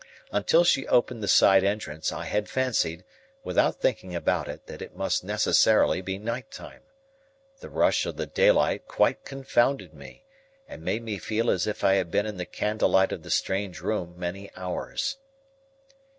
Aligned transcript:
Until 0.31 0.63
she 0.63 0.87
opened 0.87 1.21
the 1.21 1.27
side 1.27 1.63
entrance, 1.63 2.11
I 2.11 2.25
had 2.25 2.49
fancied, 2.49 3.03
without 3.43 3.79
thinking 3.79 4.15
about 4.15 4.47
it, 4.47 4.65
that 4.65 4.81
it 4.81 4.95
must 4.95 5.23
necessarily 5.23 6.01
be 6.01 6.17
night 6.17 6.49
time. 6.49 6.81
The 7.59 7.69
rush 7.69 8.07
of 8.07 8.17
the 8.17 8.25
daylight 8.25 8.87
quite 8.87 9.23
confounded 9.25 9.93
me, 9.93 10.25
and 10.67 10.81
made 10.81 11.03
me 11.03 11.19
feel 11.19 11.51
as 11.51 11.67
if 11.67 11.83
I 11.83 11.93
had 11.93 12.09
been 12.09 12.25
in 12.25 12.37
the 12.37 12.47
candlelight 12.47 13.11
of 13.11 13.21
the 13.21 13.29
strange 13.29 13.79
room 13.81 14.15
many 14.17 14.49
hours. 14.55 15.17